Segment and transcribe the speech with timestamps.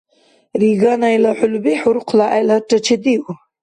[0.61, 3.25] Риганайла хӀулби ХӀурхъла гӀеларра чедиу.